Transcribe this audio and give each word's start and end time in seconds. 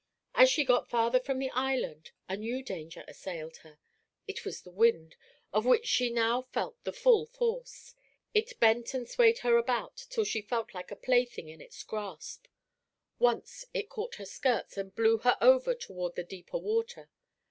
As 0.33 0.49
she 0.49 0.63
got 0.65 0.89
farther 0.89 1.19
from 1.19 1.37
the 1.37 1.51
island, 1.51 2.09
a 2.27 2.35
new 2.35 2.63
danger 2.63 3.05
assailed 3.07 3.57
her. 3.57 3.77
It 4.27 4.43
was 4.43 4.63
the 4.63 4.71
wind, 4.71 5.15
of 5.53 5.63
which 5.63 5.85
she 5.85 6.09
now 6.09 6.41
felt 6.41 6.83
the 6.83 6.91
full 6.91 7.27
force. 7.27 7.93
It 8.33 8.59
bent 8.59 8.95
and 8.95 9.07
swayed 9.07 9.37
her 9.45 9.57
about 9.57 9.97
till 10.09 10.23
she 10.23 10.41
felt 10.41 10.73
like 10.73 10.89
a 10.89 10.95
plaything 10.95 11.49
in 11.49 11.61
its 11.61 11.83
grasp. 11.83 12.47
Once 13.19 13.63
it 13.75 13.89
caught 13.91 14.15
her 14.15 14.25
skirts 14.25 14.75
and 14.75 14.95
blew 14.95 15.19
her 15.19 15.37
over 15.39 15.75
toward 15.75 16.15
the 16.15 16.23
deeper 16.23 16.57
water. 16.57 17.07